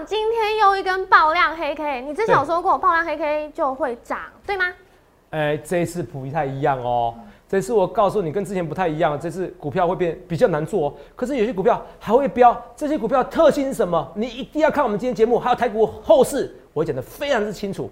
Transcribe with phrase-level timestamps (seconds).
[0.00, 4.64] 今天又一根爆量黑 K，你之前有说过爆量黑 K 就会涨，对吗？
[5.30, 7.14] 哎，这一次不太一样哦。
[7.48, 10.96] 这次我告诉你，跟之前不太一样，这次股票会变比较难做。
[11.14, 14.10] 可是有些股票还会飙，这些股票特性是什么？
[14.14, 17.90] 你一定要看我们今天节目，还有台股后市，我讲的非常之清楚。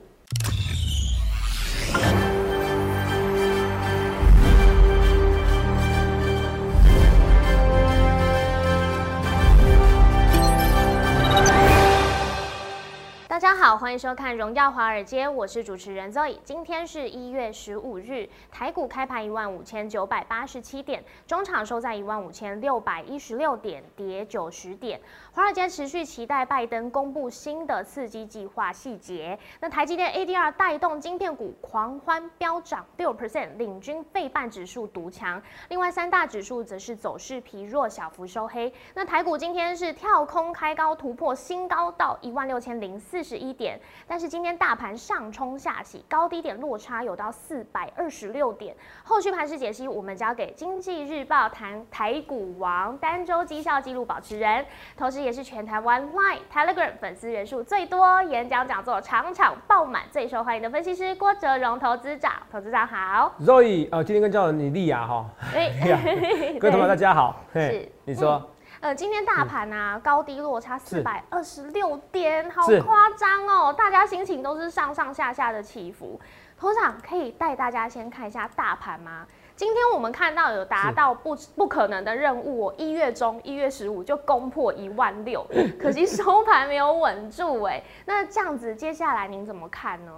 [13.81, 16.37] 欢迎收看《荣耀华尔街》，我是主持人 Zoe。
[16.45, 25.01] 今天是一月十五日，台股开盘一万五千九百八十七点，中场收在一万五千六百一十六点，跌九十点。
[25.33, 29.39] 华尔街持续期待拜登公布新的刺激计划细节。
[29.61, 35.43] 那台积电 ADR 带动晶片股狂欢飙涨六 percent，领军费半指数独强。
[35.71, 38.71] 另外三大指数则是走势疲弱，小幅收黑。
[38.93, 43.41] 那台股今天是跳空开高，突破新高到一万六千零四十。
[43.41, 43.70] 一点，
[44.07, 48.75] 但是今天大盘上冲下洗，高低点落差有到四百二十六点。
[49.05, 54.65] 后续盘势解析，我们交给经济日报谈台股王、单周绩效记录保持人，
[54.97, 62.33] 同时也是全台湾 Line、Telegram 粉丝人数最多、演讲讲座场场爆满、最受欢迎的分析师郭哲荣投资长。
[62.51, 65.73] 投资长好，Zoe，呃，今天跟叫你丽雅哈， 哎，
[66.59, 68.43] 各位同学大家好，是，你说。
[68.81, 73.71] 呃，今天大盘啊，高低落差四百二十六点，好夸张哦！
[73.71, 76.19] 大家心情都是上上下下的起伏。
[76.59, 79.27] 头长可以带大家先看一下大盘吗？
[79.55, 85.47] 今天我们看到有达到不不可能的任务哦，一月中一月十五就攻破一万六，
[85.79, 87.83] 可惜收盘没有稳住哎。
[88.07, 90.13] 那这样子，接下来您怎么看呢？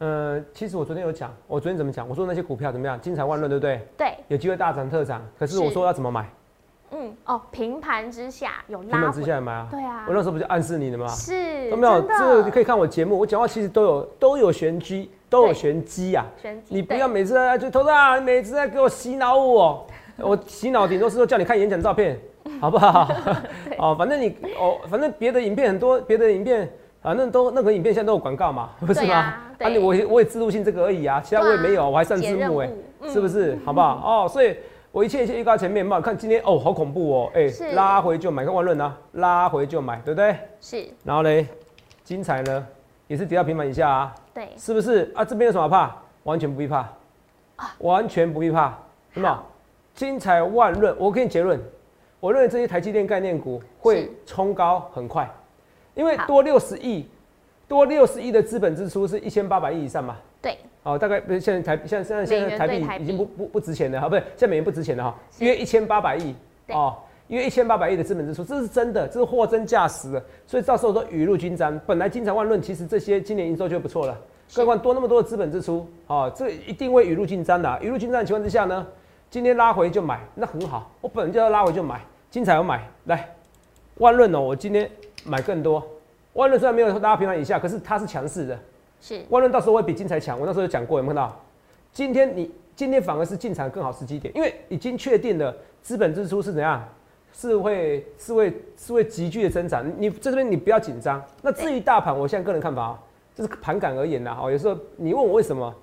[0.00, 2.06] 呃，其实我昨天有讲，我昨天怎么讲？
[2.06, 3.00] 我说那些股票怎么样？
[3.00, 3.88] 精彩万论，对不对？
[3.96, 5.26] 对，有机会大涨特涨。
[5.38, 6.28] 可是我说要怎么买？
[6.98, 9.68] 嗯哦，平盘之下有拉，平盘之下买啊？
[9.70, 11.06] 对啊，我那时候不就暗示你了吗？
[11.08, 12.00] 是，有没有？
[12.00, 16.24] 这个你可以看我节目，我讲话其实都有都有玄机，都有玄机啊。
[16.40, 19.86] 玄机，你不要每次就投资啊，每次在给我洗脑我，
[20.18, 22.18] 我洗脑顶多是说叫你看演讲照片，
[22.60, 23.06] 好不好？
[23.78, 26.66] 哦，反正你哦，反正别的影片很多，别的影片
[27.02, 29.14] 反正都那个影片现在都有广告嘛， 不是吗？
[29.14, 32.70] 啊，你我我也自录性这个而已啊，其他我也没有，我还上字幕哎，
[33.12, 33.58] 是不是？
[33.66, 34.24] 好不好？
[34.24, 34.56] 哦，所以。
[34.96, 40.34] 我一切一切预告前面嘛，看今天哦，好恐怖哦，哎，拉回就买，看万润啊，拉回就买，对不对？
[40.58, 40.88] 是。
[41.04, 41.46] 然后嘞，
[42.02, 42.66] 精彩呢，
[43.06, 45.22] 也是跌到平板以下啊，对，是不是啊？
[45.22, 45.94] 这边有什么怕？
[46.22, 46.78] 完全不必怕
[47.56, 48.74] 啊，完全不必怕，
[49.12, 49.44] 什么？
[49.94, 51.60] 精彩万润，我给你结论，
[52.18, 55.30] 我认为这些台积电概念股会冲高很快，
[55.92, 57.06] 因为多六十亿，
[57.68, 60.16] 多六十亿的资本支出是一千八百亿以上嘛。
[60.46, 66.32] 对，哦，大概不是现在台现在现在现在台币已经不不不值钱了哈，不是现在美元不值钱了哈，约一千八百亿
[66.68, 66.94] 哦，
[67.26, 74.16] 约一千八百亿的资本支出，这是真的，这是货真价实的，所以到时候都雨露均沾，本来金财万论，其实这些今年营收就不错了，
[74.54, 78.86] 何况多那么多的资本支出，哦，这一定会雨露均沾的，雨露均沾的情况之下呢，
[79.28, 82.80] 今天拉回就买，那很好，我本来就要拉回就买，金彩我买。
[83.06, 83.28] 来，
[83.96, 84.88] 万润哦，我今天
[85.24, 85.84] 买更多，
[86.34, 88.56] 万润虽然没有拉到平盘以下，可是它是强势的。
[89.00, 91.40] 是万润到时候会比金财强，我那时候有讲过，有没有看到？
[91.92, 96.86] 今天你今天反而是进场更好时机点，因为已经确定了资本支出是怎样，
[97.32, 99.84] 是会是会是会急剧的增长。
[99.98, 101.22] 你在这边你不要紧张。
[101.42, 102.98] 那至于大盘，我现在个人看法啊，
[103.34, 104.36] 就是盘感而言呐。
[104.42, 105.74] 哦，有时候你问我为什么，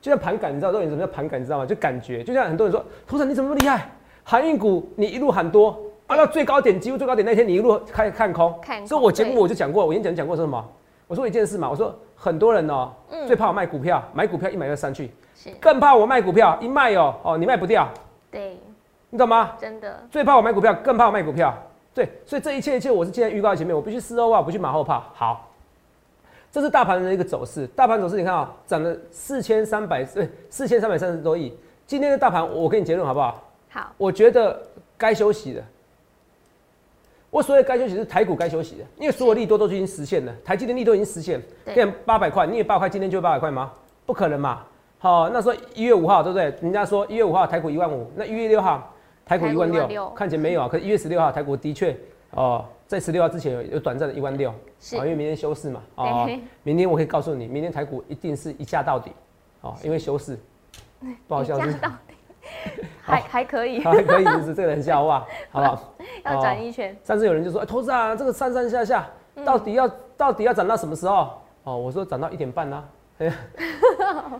[0.00, 1.40] 就像盘感，你知道到底什么叫盘感？
[1.40, 1.66] 你知道吗？
[1.66, 3.90] 就感觉，就像很多人说，头长你怎么那么厉害？
[4.24, 8.54] 航运股你一路喊多，啊到最高点几乎最高点那天你一路开看空，
[8.86, 10.72] 所以我节目我就讲过，我演讲讲过说什么？
[11.06, 12.90] 我说一件事嘛，我说很多人哦，
[13.28, 15.12] 最怕我卖股票，买股票一买就上去，
[15.60, 17.88] 更怕我卖股票一卖哦哦，你卖不掉，
[18.28, 18.58] 对，
[19.08, 19.52] 你懂吗？
[19.58, 21.54] 真的，最怕我买股票，更怕我卖股票，
[21.94, 25.04] 对，所以这一切一切我是现在预告前面，我必须事后怕，不去马后炮。
[25.14, 25.48] 好，
[26.50, 31.56] 这是大盘的一个走势，大盘走势你看啊，涨了四千三百对四千三百三十多亿，
[31.86, 33.40] 今天的大盘我给你结论好不好？
[33.70, 34.60] 好，我觉得
[34.96, 35.64] 该休息了。
[37.30, 41.40] 我所谓该休息是台股该休息的，因为所有利多都已经实现了，台积电利多已经实现，
[41.74, 43.70] 变八百块，你也八百块，今天就八百块吗？
[44.06, 44.64] 不可能嘛！
[44.98, 46.44] 好，那时候一月五号对不对？
[46.62, 48.92] 人家说一月五号台股一万五，那一月六号
[49.26, 50.68] 台股一万六，看起来没有啊？
[50.68, 51.94] 可一月十六号台股的确
[52.30, 54.54] 哦，在十六号之前有有短暂的一万六，啊，
[54.92, 56.26] 因为明天休市嘛，啊，
[56.62, 59.12] 明天我可以告诉你，明天台股一定是一价到底，
[59.60, 60.38] 哦，因为休市，
[61.28, 61.76] 不好笑是。
[63.02, 65.94] 还还可以， 还可以，就是这个人笑话， 好不好？
[66.24, 66.96] 要转一圈。
[67.02, 69.08] 上次有人就说：“哎，投资啊，这个上上下下，
[69.44, 71.30] 到底要到底要涨到什么时候？”
[71.64, 72.84] 哦，我说涨到一点半呢。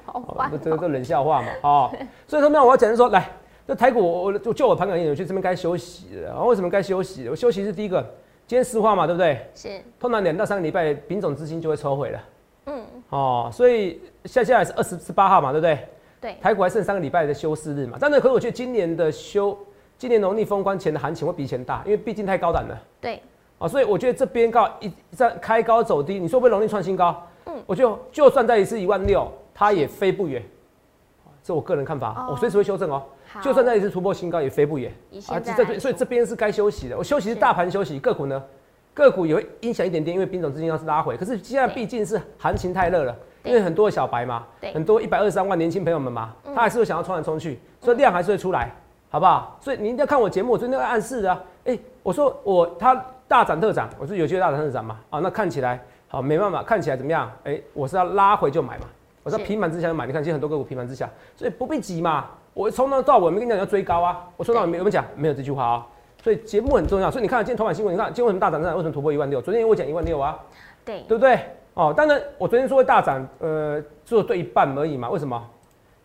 [0.07, 0.51] 好烦。
[0.63, 1.91] 这个这冷笑话嘛，哦。
[2.27, 3.29] 所以说，那我要讲是说，来，
[3.67, 6.29] 这台股，我我就就我盘感我去这边该休息了。
[6.29, 7.29] 然后为什么该休息？
[7.29, 8.01] 我休息是第一个，
[8.47, 9.51] 今天石化嘛，对不对？
[9.55, 12.21] 是，通常两到三个礼拜，品种资金就会抽回了。
[12.67, 15.89] 嗯，哦，所以下下来是二十十八号嘛，对不对？
[16.21, 17.97] 对，台股还剩三个礼拜的休市日嘛。
[18.01, 19.57] 但是，可是我觉得今年的休，
[19.97, 22.79] 今年农历封关前的行情会比以前大，因为毕竟太高档了。
[23.01, 23.23] 对，
[23.59, 27.27] 啊，所以我觉得这边告一在开高走低，你说会容易创新高？
[27.47, 30.43] 嗯，我就就算再一次一万六，它也飞不远。
[31.43, 33.03] 这我个人看法，我随时会修正哦。
[33.43, 34.91] 就算再一次突破新高，也飞不远
[35.29, 35.39] 啊！
[35.39, 36.97] 这这所以这边是该休息的。
[36.97, 38.43] 我休息是大盘休息，个股呢，
[38.95, 41.15] 个股也会影响一点点，因为兵种资金要是拉回。
[41.17, 43.15] 可是现在毕竟是行情太热了，
[43.45, 44.45] 因为很多小白嘛，
[44.75, 48.71] 很多一百二十三万年轻朋友们嘛，他还是会想要冲来冲去，所以量还是会出来，
[49.11, 49.57] 好不好？
[49.61, 52.95] 所以你一定要看我节目，我昨天暗示的，哎，我说我他
[53.27, 57.31] 大涨特涨，我说有机会大涨特涨嘛，啊，那看起来好没办法，看起来怎么样？
[57.45, 58.87] 哎，我是要拉回就买嘛，
[59.23, 62.27] 我说平盘之下就买，你看，其实很多个股平盘之下，所以不必急嘛。
[62.55, 65.87] 我从头到尾没跟你讲要追高啊，我从头到尾没有讲没有这句话啊，
[66.23, 67.09] 所以节目很重要。
[67.09, 68.61] 所以你看今天头版新闻，你看今天为什么大涨？
[68.61, 69.41] 为什么突破一万六？
[69.41, 70.37] 昨天我讲一万六啊，
[70.85, 71.39] 对对不对？
[71.79, 75.09] 哦，当然我昨天说会大涨，呃，做对一半而已嘛。
[75.11, 75.41] 为什么？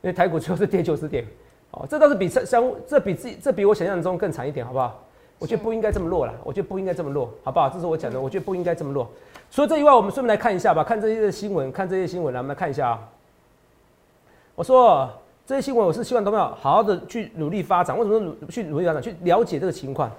[0.03, 1.25] 因为台股就是跌九十点，
[1.71, 5.03] 哦，这倒是比相这比自己这比我想象中更惨一点，好不好？
[5.39, 7.67] 我觉得不应该这么弱了，我觉得不应该这么弱，好不好？
[7.69, 9.09] 这是我讲的，我觉得不应该这么弱。
[9.49, 13.09] 除了这以外，我们顺便来看一下吧，看这些新闻，看这些新闻来，我们来看一下啊。
[14.53, 15.09] 我说。
[15.45, 17.97] 这些新闻我是希望都要好好的去努力发展。
[17.97, 19.01] 为什么努去努力发展？
[19.01, 20.09] 去了解这个情况。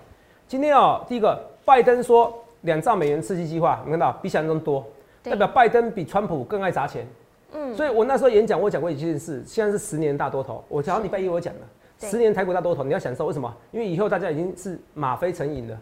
[0.47, 2.31] 今天啊，第一个，拜登说
[2.61, 4.85] 两兆美元刺激计划，你看到比想象中多，
[5.31, 7.07] 代表拜登比川普更爱砸钱。
[7.53, 10.63] 嗯，所以我那时候演讲，我讲过一件事，现在是十年大多头。
[10.69, 11.61] 我好像礼拜一我讲了，
[11.99, 13.27] 十年台股大多头，你要享受。
[13.27, 13.53] 为什么？
[13.73, 15.79] 因为以后大家已经是吗啡成瘾了。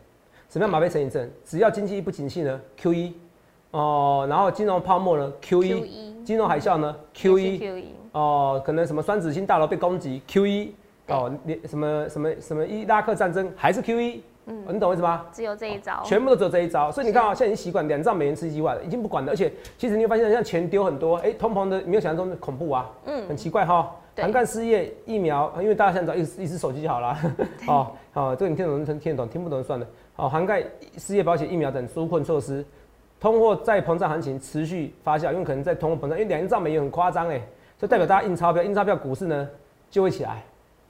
[0.49, 1.29] 什么叫吗啡成瘾症？
[1.45, 3.15] 只要经济一不景气呢，Q E，
[3.71, 7.95] 哦，然后金融泡沫呢，Q E，金融海啸呢，Q E。
[8.13, 10.75] 哦，可能什么双子星大楼被攻击，Q E，
[11.09, 15.25] 哦，你什么什么什么伊拉克战争还是 Q E，嗯，你懂我意思吗？
[15.33, 27.17] 只有这一招，全部都只有这一招，所以你看啊，现在已经习惯两兆美元刺激外了，已经不管了，而且其实你会发现，像钱丢很多，哎，通膨的没有想象中的恐怖啊，嗯，很奇怪哈，涵盖失业疫苗，因为大家现在找一一只手机就好了，
[27.69, 29.87] 哦，哦，这个你听懂听听得懂，听不懂算了，
[30.17, 30.65] 哦，涵盖
[30.99, 32.65] 失业保险、疫苗等纾困措施，
[33.21, 37.41] 通货再膨胀行情持续发酵，因为可能在通货膨胀，因为两兆美元很夸张哎。
[37.79, 39.49] 就代表大家印钞票，印钞票股市呢
[39.91, 40.41] 就会起来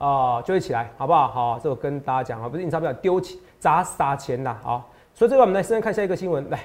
[0.04, 1.28] 啊，就会起来，好不好？
[1.28, 4.90] 好，这我跟大家讲啊，不是印钞票丢钱砸撒钱啦，好。
[5.14, 6.58] 所以这个我们来先看下一个新闻，来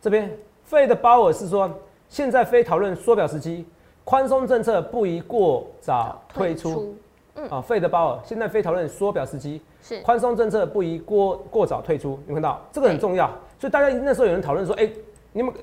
[0.00, 0.28] 这边
[0.64, 1.70] 费的鲍尔是说，
[2.08, 3.64] 现在非讨论缩表时机，
[4.02, 6.96] 宽松政策不宜过早退出。
[7.36, 12.18] 嗯，啊，费的鲍尔现在非讨论缩表时机，是宽松政策不宜过过早退出。
[12.26, 14.90] 你看到这个很重要，所以大家那时候有人讨论说，哎，
[15.32, 15.54] 你们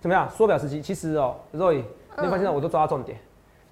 [0.00, 0.28] 怎么样？
[0.30, 1.84] 缩表时机其实哦，Roy。
[2.18, 3.18] 你发现我都抓到重点。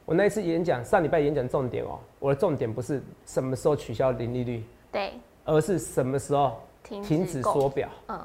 [0.04, 4.62] 我那一次演讲，上礼拜演讲重点哦，我的重点不是什么时候取消零利率，
[4.92, 5.14] 对，
[5.44, 7.88] 而是什么时候停止缩表。
[8.08, 8.20] 嗯，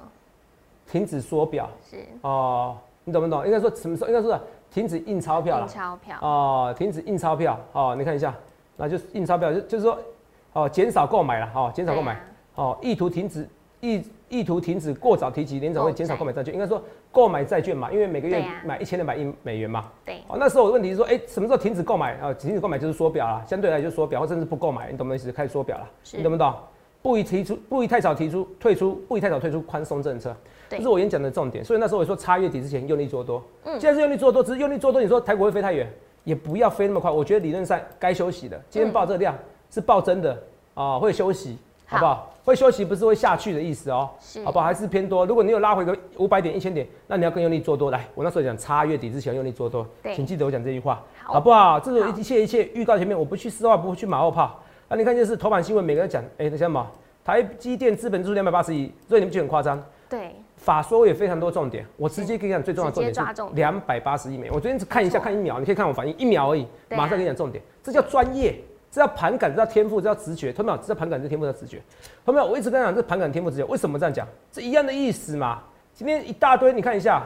[0.86, 3.46] 停止缩表是哦，你懂不懂？
[3.46, 4.10] 应该说什么时候？
[4.10, 4.38] 应该说
[4.70, 5.66] 停止印钞票了。
[5.66, 8.36] 印钞票哦，停止印钞票哦，你看一下，
[8.76, 9.98] 那就印钞票就就是说
[10.52, 12.20] 哦，减少购买了哦，减少购买
[12.56, 13.48] 哦，意图停止
[13.80, 16.82] 意意图停止过早提及联总会减少购买债券，应该说。
[17.12, 19.92] 购买债券嘛，因为每个月买一千两百亿美元嘛。
[20.06, 20.22] 对。
[20.28, 22.32] 哦，那时候的问题是说，哎，什么时候停止购买啊？
[22.36, 25.32] 停止购买就是缩表了，相对来就缩表，或甚至不购买，你懂不懂意思？
[25.32, 26.54] 开始缩表了，你懂不懂？
[27.02, 30.36] 不宜提出，不宜太早提出退出，不宜太早退出宽松政策，
[30.70, 31.66] 这是我演讲的重点。
[31.66, 33.44] 所以那时候我说，差月底之前用力做多。
[33.64, 33.80] 嗯。
[33.80, 35.02] 现在是用力做多，只是用力做多。
[35.02, 35.92] 你说台股会飞太远，
[36.26, 37.10] 也不要飞那么快。
[37.10, 38.62] 我觉得理论上该休息的。
[38.70, 39.36] 今天报这量
[39.72, 40.40] 是报真的
[40.76, 41.58] 啊，会休息。
[41.90, 42.32] 好不好？
[42.46, 44.10] 会休息不是会下去的意思哦，
[44.44, 44.66] 好不好？
[44.66, 45.26] 还是偏多。
[45.26, 47.92] 如果你有拉回个五百点、一千点，那你要更用力做多。
[47.92, 51.80] 来，我那时候讲，差月底之前用力做多，请记得我讲这句话，好不好？
[51.80, 54.60] 这是一切一切预告前面，我不去丝话，不去马后炮。
[54.88, 56.86] 啊，你看就是头版新闻，每个人讲，哎，那什么？
[57.24, 59.84] 台积电资本支出两百八十亿，所以你们觉得很夸张？
[60.10, 64.52] 对，法说也非常多重点，我直接跟你讲最重要的重点是两百八十亿美元。
[64.56, 68.56] 我昨天只看一下，看一秒，你可以看我反应一秒而已，马上跟你讲重点，这叫专业。
[68.92, 70.52] 这叫盘感，这叫天赋，这叫直觉。
[70.52, 70.78] 同没有？
[70.78, 71.82] 这叫盘感，这天赋，叫直觉。
[72.26, 72.48] 同没有？
[72.48, 73.66] 我一直跟你讲，这盘感、天赋、直觉。
[73.66, 74.28] 为什么这样讲？
[74.52, 75.62] 这一样的意思嘛。
[75.94, 77.24] 今天一大堆，你看一下，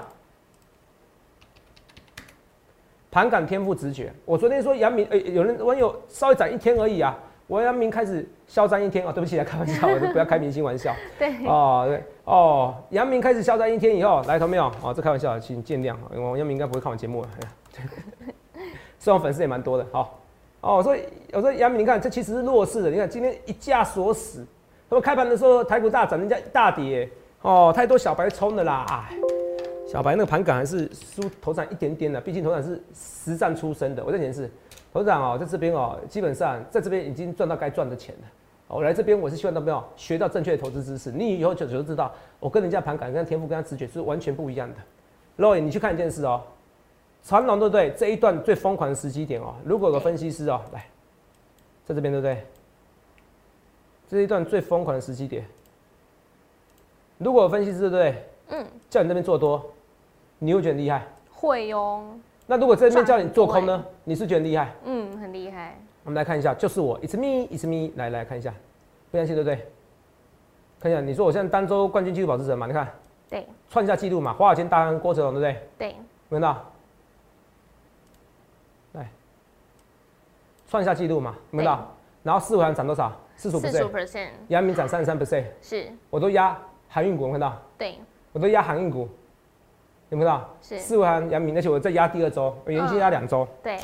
[3.11, 4.11] 盘感、天赋、直觉。
[4.25, 7.17] 我昨天说杨明，哎，有人网友稍微涨一天而已啊。
[7.47, 10.93] 我杨明开始嚣张一天啊，对不起，开玩笑，我就不要开明星玩笑。
[11.19, 11.45] 对。
[11.45, 14.71] 哦，对，哦，杨明开始嚣张一天以后，来，同没有？
[14.81, 15.95] 哦，这开玩笑，请见谅。
[16.13, 17.29] 我杨明应该不会看我节目了。
[18.99, 20.19] 虽然我粉丝也蛮多的，好。
[20.63, 21.01] 哦，所以
[21.33, 22.89] 我说杨明，你看这其实是弱势的。
[22.89, 24.45] 你看今天一价锁死，
[24.89, 27.07] 他们开盘的时候台股大涨，人家大跌。
[27.41, 29.17] 哦，太多小白冲的啦，哎，
[29.85, 34.01] 小白那个盘感还是输头涨一点点的，毕竟头涨是实战出身的。
[34.05, 34.49] 我在显示
[34.93, 38.27] 头涨哦，在这边哦，基本上在这边已经赚到该赚的钱了。
[38.69, 45.43] 我来这边我是希望到没有学到正确的投资知识，你以后就就知道我跟人家盘感、跟天赋、跟他直觉是完全不一样的。
[45.43, 46.41] Roy，你去看一件事哦，
[47.23, 47.91] 传统对不对？
[47.91, 50.85] 这一段最疯狂的时机点哦，如果有个分析师哦，来，
[51.85, 52.45] 在这边对不对？
[54.09, 55.45] 这一段最疯狂的时机点，
[57.17, 58.23] 如果有分析师对不对？
[58.49, 59.63] 嗯，叫你这边做多，
[60.37, 61.07] 你会觉得厉害？
[61.31, 62.03] 会哦。
[62.45, 63.83] 那如果这边叫你做空呢？
[64.03, 64.73] 你是觉得厉害？
[64.83, 65.79] 嗯，很厉害。
[66.03, 68.53] 我们来看一下，就是我，It's me，It's me，来来看一下，
[69.09, 69.65] 不相信对不对？
[70.81, 72.67] 看一下，你说我现在单周冠军纪录保持者嘛？
[72.67, 72.91] 你看，
[73.29, 74.33] 对，创下纪录嘛？
[74.33, 75.89] 华尔街大亨郭哲龙对不对？
[75.89, 75.95] 对，
[76.29, 76.49] 看到？
[76.51, 76.57] 来，
[80.73, 81.35] 创下纪录嘛？
[81.51, 81.87] 看到？
[82.23, 83.13] 然后四维行涨多少？
[83.35, 86.57] 四十五 percent，阳明涨三十三 percent，是，我都压
[86.89, 87.55] 航运股，看到？
[87.77, 87.99] 对，
[88.31, 89.07] 我都压航运股，
[90.09, 90.41] 有没有？
[90.63, 93.77] 是，四维行、阳明，而且我在压第二周，我原先压两周，对。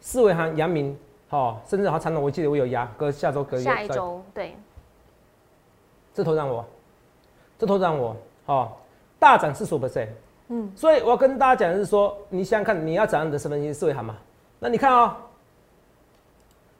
[0.00, 0.98] 四维行、阳明，
[1.28, 4.56] 好，甚至好长隆，我记得我有压，隔下周隔下一周，对，
[6.14, 6.64] 这头让我，
[7.58, 8.80] 这头让我，好，
[9.18, 10.08] 大涨四十五 percent，
[10.48, 14.16] 嗯，所以我要跟大家讲的是说，你想想看，你要怎样的身份证四维行嘛？
[14.58, 15.18] 那你看啊，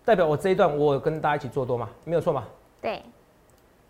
[0.05, 2.45] 代表我这一段我跟大家一起做多嘛，没有错嘛？
[2.81, 3.03] 对，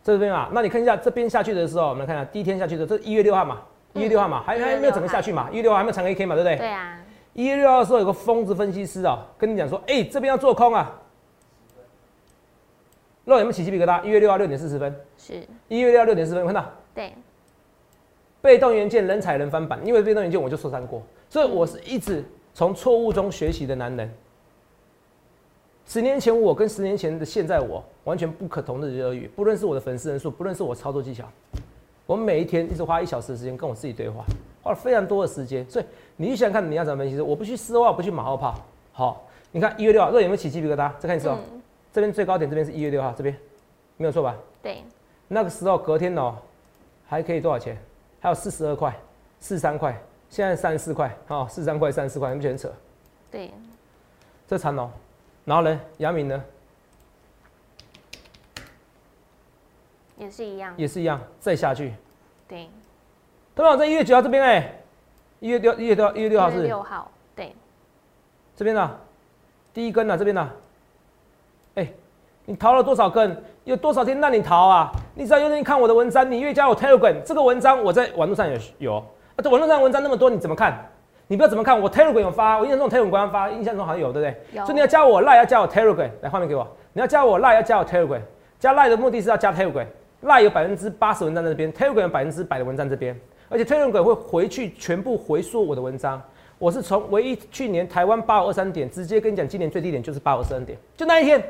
[0.02, 3.62] 这边啊，那你看一下这边下去的时候，我们来看一下第一天下去的，这一月六号嘛，
[3.94, 6.56] 一月六号嘛，还还没有整个下去嘛，一月六号还没有长 A K 嘛，对不对？
[6.56, 7.00] 对啊。
[7.32, 11.00] 一月六号的时候，有个疯子分析师啊，跟你讲说：“哎，这边要做空啊。”
[13.24, 14.04] 肉有没有起鸡皮疙瘩？
[14.04, 15.44] 一月六号六点四十分，是。
[15.66, 16.64] 一月六号六点四分，看到？
[16.94, 17.12] 对。
[18.40, 24.14] 被动元件人踩人翻版，因为被动元件我就受伤过，所以我是一直从错误中学习的男人。
[25.86, 31.24] 十年前我跟十年前的现在我完全不可同日而语，不论是我的粉丝人数，不论是我操作技巧，
[32.06, 34.24] 我每一天一直花一小时的时间跟我自己对话。
[34.62, 35.84] 花了非常多的时间，所以
[36.16, 37.20] 你去想看你要怎么分析？
[37.20, 38.54] 我不去丝袜，不去马后炮。
[38.92, 40.90] 好，你看一月六号，这有没有起鸡皮疙瘩？
[40.98, 41.38] 再看一次哦。
[41.92, 43.36] 这边最高点，这边是一月六号，这边
[43.98, 44.34] 没有错吧？
[44.62, 44.82] 对。
[45.28, 46.34] 那个时候隔天哦，
[47.06, 47.76] 还可以多少钱？
[48.20, 48.98] 还有四十二块、
[49.38, 49.94] 四三块，
[50.30, 52.72] 现在三十四块，好，四三块、三十四块，你不觉得扯？
[53.30, 53.50] 对。
[54.48, 54.90] 这长龙，
[55.44, 56.42] 然后呢，杨明呢？
[60.16, 60.74] 也是一样。
[60.76, 61.92] 也是一样，再下去。
[62.48, 62.68] 对。
[63.56, 63.76] 对吧？
[63.76, 64.80] 在一月九号这边哎，
[65.38, 67.54] 一月六一月六一月六号是六号，对，
[68.56, 68.98] 这边呢，
[69.72, 70.50] 第一根呢，这边呢，
[71.76, 71.88] 哎，
[72.46, 73.44] 你逃了多少根？
[73.62, 74.90] 有多少天让你逃啊？
[75.14, 80.90] 你只要愿意看我的文章，你越加我 Telegram 这个文章，我在网络上有有，啊，这网络上文章那么多，你怎么看？
[81.26, 81.80] 你不要怎么看？
[81.80, 84.58] 我 Telegram 有发，我印象中 Telegram 官发，印象中好像有，对不对？
[84.58, 84.64] 有。
[84.64, 86.66] 所以你要加我 Line 要加我 Telegram，来画面给我。
[86.92, 88.20] 你要加我 Line 要加我 Telegram，
[88.58, 93.18] 加 Line 的目的是要加 Telegram，Line 有百分之八十文章在这边，Telegram 有百分之百的文章这边。
[93.50, 96.20] 而且推论鬼会回去全部回溯我的文章，
[96.58, 101.40] 我是从唯一去年台湾八五二三点，直接跟你讲，今年最低点就是八五二三点，就那一天，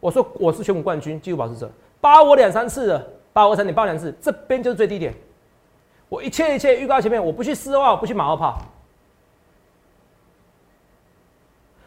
[0.00, 1.68] 我说我是全股冠军，纪录保持者，
[2.00, 5.12] 八我两三次了，八五二三点八两次，这边就是最低点，
[6.12, 8.60] 我一切一切预告前面，我不去丝袜，我不去马后炮，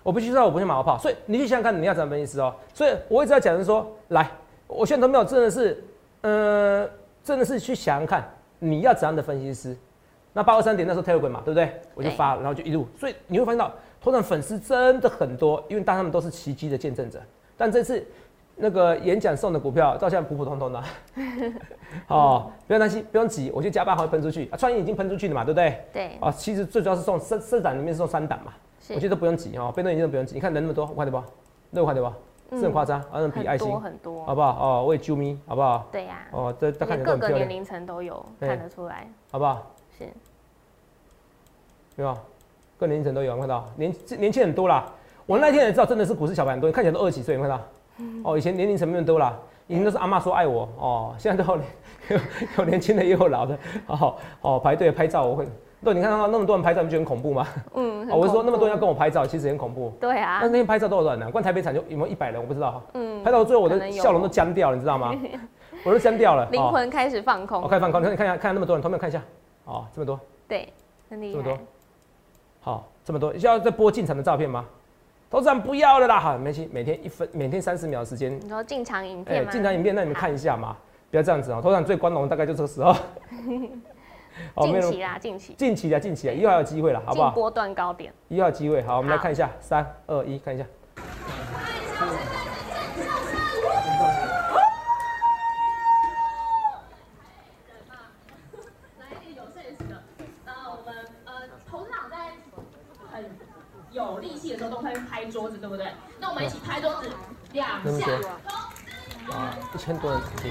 [0.02, 4.32] 我不去知道我不去马后炮，所以你去想想看你要怎么分析哦，所以我一直在讲是说，来，
[4.66, 5.84] 我现在都没有真的是，
[6.22, 6.90] 呃，
[7.24, 8.28] 真的是去想想看。
[8.58, 9.78] 你要怎样的分析师？
[10.34, 11.80] 那八二三点那时候 Telegram 嘛，对不对？
[11.94, 17.22] 我就发，然后就一路，所以你会发现到，通常粉丝真的很多，因为大他们都是奇迹的见证者。
[17.56, 18.04] 但这次
[18.56, 20.84] 那个演讲送的股票，照相普普通通的。
[22.08, 24.58] 哦，不用担心，不用急，我就加班还会喷出去啊！
[24.58, 25.86] 创意已经喷出去了嘛，对不对？
[25.92, 26.18] 对。
[26.20, 28.54] 啊，其实最主要是送三四档里面是送三档嘛，
[28.94, 30.36] 我觉得不用急哦，被动元件都不用急。
[30.36, 31.24] 你看人那么多，快点吧，
[31.72, 32.14] 六块对吧？
[32.52, 34.82] 是很夸张，好像比爱心很多，好不好？
[34.82, 35.88] 哦，为啾咪，好不好？
[35.92, 36.28] 对呀。
[36.32, 39.72] 哦，这大看各个年龄层都有看得出来，好不好？
[39.98, 40.04] 是。
[41.96, 42.18] 有没有？
[42.78, 44.86] 各年龄层都有看到，年年轻很多啦。
[45.26, 47.60] 我那天也知道，真的是股市小白很多，看起来都二十几岁，看到？
[48.24, 49.38] 哦，以前年龄层面多啦，
[49.68, 51.62] 以前都是阿妈说爱我哦，现在都有
[52.58, 55.48] 有年轻的也有老的，哦哦排队拍照，我会。
[55.84, 57.48] 对，你看到那么多人拍照，你觉得很恐怖吗？
[57.76, 59.94] 嗯， 我是说那么多人要跟我拍照，其实很恐怖。
[60.00, 60.40] 对啊。
[60.42, 61.30] 那那天拍照多少人呢？
[61.30, 62.42] 关台北场就有没有一百人？
[62.42, 62.82] 我不知道。
[62.94, 63.22] 嗯。
[63.24, 65.14] 拍到最后，我的笑容都僵掉了，你知道吗？
[65.86, 66.50] 我都僵掉了。
[66.50, 67.62] 灵魂开始放空。
[67.62, 69.22] 我开始放空，你看，看一下，看那么多人，同学们看一下？
[69.66, 70.20] 哦，这么多。
[70.48, 70.74] 对，
[71.08, 71.32] 很厉害。
[71.34, 71.58] 这么多。
[72.62, 74.66] 好，这么多，需要再播进场的照片吗？
[75.30, 78.40] 投资人不要了啦，好，没关每天一分，每天三十秒时间。
[78.40, 79.52] 你说进场影片吗？
[79.52, 80.78] 进场影片，那你们看一下嘛，
[81.10, 81.60] 不要这样子啊。
[81.62, 82.96] 投资人最光荣大概就这个时候。
[84.62, 87.32] 近期啦，近期，近期的近期啊，一号有机会了，好不好？
[87.32, 90.66] 波段高点，一号机会，好，我们来看一下，三二一，看一下。
[103.92, 105.86] 有力气的时候都会拍桌子，对不对？
[106.18, 107.10] 那我们一起拍桌子，
[107.52, 107.68] 两
[108.00, 108.08] 下。
[109.30, 110.48] 啊，一千多人场地，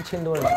[0.00, 0.56] 一千多人场地。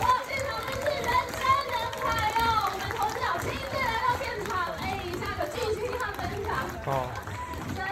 [0.00, 2.72] 哇，现场真是人山人海哦！
[2.72, 4.82] 我们从小亲自来到现场，哎，
[5.20, 6.48] 下个继续看分享。
[6.86, 6.90] 哦，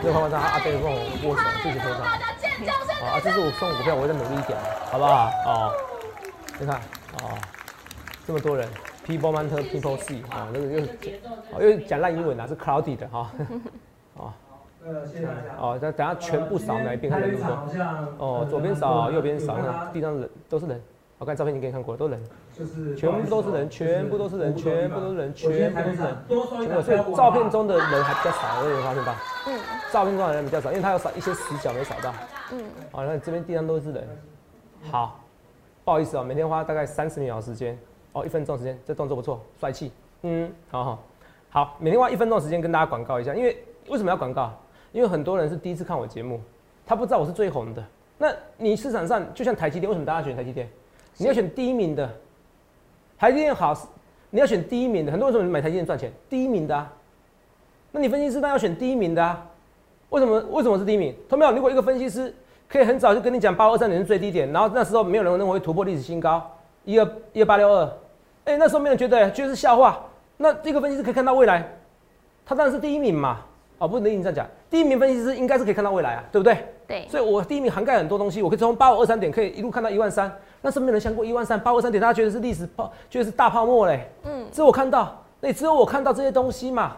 [0.01, 0.89] 六块万张阿贝跟我
[1.23, 2.01] 握手，谢谢头上。
[2.01, 2.97] 大家尖叫声！
[3.07, 4.59] 啊，这是我送股票，我再努力一点，
[4.91, 5.29] 好不好？
[5.45, 5.75] 哦，
[6.61, 6.77] 你看，
[7.23, 7.39] 哦，
[8.27, 8.69] 这么多人
[9.07, 10.85] ，People Matter People See，啊，那个又
[11.53, 13.31] 哦又讲烂英文啊，是 Cloudy 的哈，
[14.15, 14.31] 哦
[14.85, 15.57] 呃，谢谢大家。
[15.59, 17.83] 哦，等等下全部扫描一遍，看人多不多。
[18.19, 20.79] 哦，左边扫，右边扫，看地上人都是人。
[21.17, 25.97] 我看照片已经给你看过了，都人，就是全部都是人，全部都是人，全部都是人，全部都是
[26.67, 26.83] 人。
[26.83, 29.15] 所以照片中的人还比较少，有没有发现到？
[29.47, 29.59] 嗯
[29.91, 32.15] 照片中的人比较少，因为他有扫一些死角没扫到。
[32.53, 32.63] 嗯，
[32.93, 34.07] 好，那这边地上都是人。
[34.91, 35.21] 好，
[35.85, 37.79] 不好意思哦，每天花大概三十秒时间，
[38.13, 39.91] 哦，一分钟时间，这动作不错，帅气。
[40.23, 41.03] 嗯，好好
[41.49, 44.53] 好，每天花一分钟时间跟大家广告一下，因为为什么要广告？
[44.93, 46.41] 因为很多人是第一次看我节目，
[46.85, 47.83] 他不知道我是最红的。
[48.19, 50.69] 那你市场上就像台积电，为什么大家选台积电？
[51.17, 52.09] 你要选第一名的，
[53.19, 53.75] 台积电好，
[54.31, 55.11] 你要选第一名的。
[55.11, 56.93] 很多人说你买台积电赚钱，第一名的啊。
[57.93, 59.47] 那你分析师当然要选第一名的啊。
[60.11, 60.41] 为什么？
[60.51, 61.15] 为什么是第一名？
[61.29, 61.53] 同没有？
[61.53, 62.35] 如果一个分析师
[62.71, 66.41] 可以很早就跟你讲八二三点是最低点，然后那时候没有人认为会突破历史新高，
[66.85, 67.93] 一二一二八六二，
[68.45, 70.05] 哎，那时候没有人觉得觉得是笑话。
[70.37, 71.69] 那这个分析师可以看到未来，
[72.47, 73.39] 他当然是第一名嘛。
[73.79, 76.67] 哦，不能这样讲，第一名分析师应该是可以看到未来啊，对不对？
[76.87, 84.07] 对，所以我第一名涵盖很多东西，我可以从八五二三点可以一路看到一万三，那是没有人想过一万三，八五二三点大家觉得是历史泡，觉得是大泡沫嘞。
[84.25, 86.95] 嗯，只有我看到，那只有我看到这些东西嘛。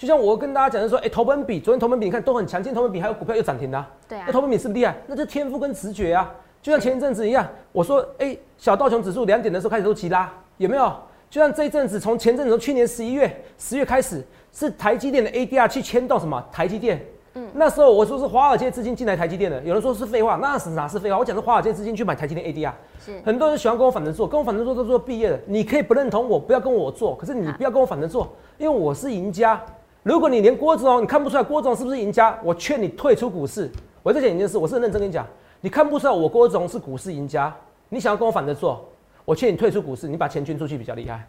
[0.00, 4.96] 就像我跟大家讲的说，哎、投本比，昨天投本比你看都很强劲，投本比还有股票又涨停的、啊，对啊那，投本比是不是厉害？
[5.06, 6.34] 那就是天赋跟直觉啊。
[6.62, 10.90] 就像前一阵子一样，我说，哎、小道琼指数两点的时候开始都急拉，有没有？
[11.28, 16.42] 就像这一阵子，从前阵子从去年十一月、十月开始，是台积电的 ADR 去牵动什么？
[16.50, 17.04] 台积电。
[17.34, 21.18] 嗯，那时候我说是华尔街资金进来台积电的，有人说是废话，那是哪是废话？
[21.18, 22.72] 我讲是华尔街资金去买台积电 ADR。
[23.04, 25.38] 是很多人喜欢跟我反着做，跟我反着做都做毕业了。
[25.44, 29.62] 你可以不认同我，不要跟我做，可是你不要跟我反着做，因为我是赢家。
[30.02, 33.70] 如果你连郭总你看不出来郭总是不是赢家，我劝你退出股市。
[34.02, 35.26] 我在讲一件事，我是认真跟你讲，
[35.60, 37.54] 你看不出来我郭总是股市赢家，
[37.90, 38.88] 你想要跟我反着做，
[39.26, 41.28] 我劝你退出股市，你把钱捐出去比较厉害。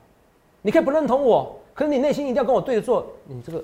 [0.62, 3.62] 你可以不认同我，可是你内心一定要跟我对着做，你这个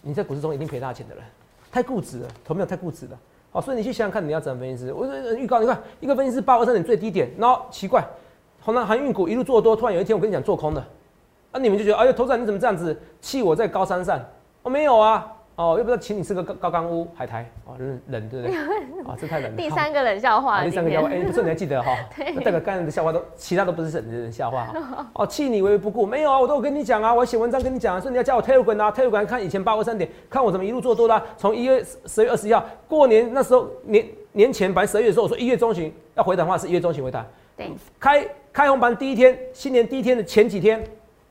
[0.00, 1.22] 你在股市中一定赔大钱的人，
[1.70, 3.18] 太固执了，投没有太固执了。
[3.50, 4.94] 好，所以你去想想看，你要怎么分析师？
[4.94, 8.02] 我说预告，你看一个分析师八二三点最低点，然后奇怪，
[8.62, 10.82] 红南航运股一路做多，突然有一天我跟你讲做空的，
[11.52, 14.18] 啊，你们就觉得哎呦，头仔你怎么这样子气我在高山上？
[14.62, 18.56] 我、没有啊，哦，又不知道请你吃个高高干屋海苔，哦，冷冷对不对？
[18.56, 19.56] 啊， 这太冷了。
[19.56, 21.90] 第三个冷笑话第三个笑话，面，哎、不是，你还记得哈？
[22.42, 25.06] 代表刚才的笑话都，其他都不是冷冷笑话哈。
[25.12, 40.82] 哦，气你为不顾，没有啊，我都有跟你讲啊，我写文章跟你讲、啊，说你要加我 Telegram 啊，Telegram 看以前八二三点，看我怎么一路做多的啊、从一月十月二十一号过年那时候年年前，本来十二月的时候我说一月中旬要回档的话是一月中旬回档，对，开开红盘第一天，新年第一天的前几天，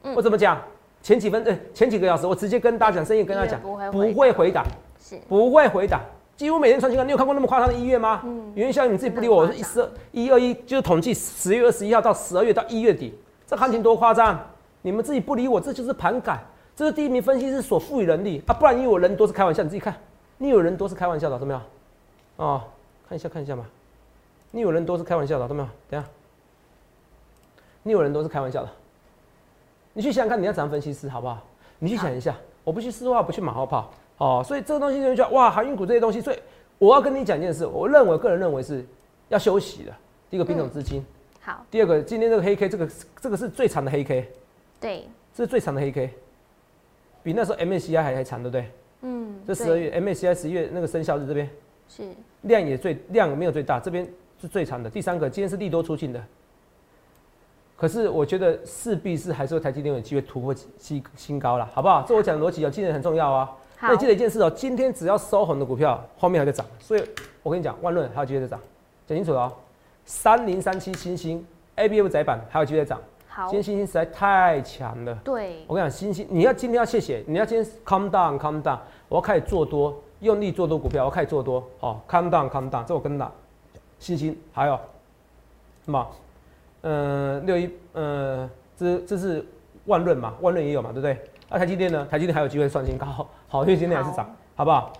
[0.03, 0.61] 嗯我怎么讲？
[1.03, 4.65] 前几分呃前几个小时，我直接跟大家讲，深夜跟大家讲，不会回不会回档。
[4.99, 5.99] 是不会回档，
[6.37, 7.03] 几乎每天创新高。
[7.03, 8.21] 你有看过那么夸张的一月吗？
[8.23, 14.39] 嗯，原效应你自己不理我，我是一十一二一，就是统计十月二十一号到十二月到一月底，这行情多夸张！
[14.83, 16.39] 你们自己不理我，这就是盘感，
[16.75, 19.95] 这是第一名分析师所赋予能力啊，不然你以为我人多是开玩笑，你自己看，
[20.37, 21.61] 你以为人多是开玩笑的，怎么样？
[22.35, 22.61] 哦，
[23.09, 23.65] 看一下看一下嘛，
[24.51, 25.71] 你以为人多是开玩笑的，怎么样？
[25.89, 26.09] 等一下，
[27.83, 28.69] 你以为人多是开玩笑的，
[29.93, 31.41] 你去想想看，你要怎样分析师好不好？
[31.79, 33.91] 你去想一下，我不去私话，不去马后炮。
[34.17, 36.39] 哦，所以这个东西就觉得哇，航运股这些东西，所以
[36.77, 38.85] 我要跟你讲一件事，我认为个人认为是
[39.29, 39.91] 要休息的。
[40.29, 41.03] 第一个品种资金，
[41.41, 44.31] 好，第二个今天这个黑 K，这个这个是最长的黑 K，
[44.79, 46.09] 对，这是最长的黑 K，
[47.23, 48.71] 比那时候 MACI 还还长，对不对？
[49.01, 51.49] 嗯，这十二月 MACI 十一月那个生效日这边
[51.89, 52.03] 是
[52.43, 54.07] 量也最量没有最大，这边
[54.39, 54.89] 是最长的。
[54.89, 56.23] 第三个今天是利多出尽的，
[57.81, 62.05] 可是我觉得势必是还是会台积电有机会突破新新高了，好不好？
[62.07, 63.51] 这我讲的逻辑哦，记得很重要啊。
[63.81, 67.03] 那你记得一件事哦，今天只要收红的股票，后面还在涨，所以
[67.41, 68.59] 我跟你讲，万润还有机会在涨，
[69.07, 69.53] 讲清楚了哦。
[70.05, 75.15] 三零三七星星 A B F 窄板还有机会再涨，好今，天星星实在太强了。
[75.23, 78.77] 对，我跟你讲，星星，你要今天要谢谢，你要今天 calm down calm down，
[79.09, 83.31] 我要开始做多，用力做多股票，我要开始做多，哦，calm down calm down，这我跟你讲，
[83.97, 84.79] 星星还有
[85.83, 86.07] 什么？
[86.81, 89.45] 呃，六一，呃，这这是
[89.85, 91.17] 万润嘛，万润也有嘛，对不对？
[91.49, 92.07] 那、台积电呢？
[92.09, 93.05] 台积电还有机会创新高，
[93.47, 94.91] 好，因为今天还是涨，好不好？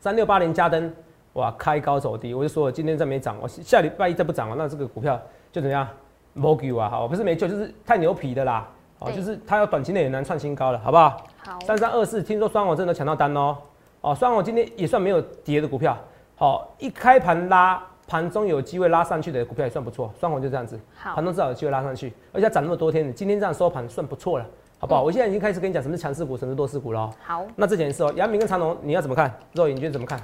[0.00, 0.92] 三六八零加登，
[1.34, 5.20] 哇，开高走低，我就说了今天再没涨，我下礼拜一再不涨了，那这个股票
[5.52, 5.86] 就怎么样？
[6.32, 8.68] 没救啊，好，不是没救，就是太牛皮的啦。
[9.00, 11.26] 哦，就是它要短期内也难创新高了，好不好？
[11.38, 13.56] 好，三三二四，听说双网真的抢到单哦。
[14.02, 15.96] 哦，双网今天也算没有跌的股票，
[16.36, 20.12] 好、一开盘拉，盘中有机会拉上去的股票也算不错。
[20.18, 24.44] 双红就这样子，好盘中至少有机会拉上去，而且它涨那么多天，你今天这样收盘算不错了，
[24.80, 25.04] 好不好？
[25.04, 27.14] 嗯我现在已经开始跟你讲什么是强势股，什么是弱势股了哦。
[27.24, 29.32] 好，那这件事哦，阳明跟长隆你要怎么看？
[29.52, 30.20] 肉眼你觉得怎么看？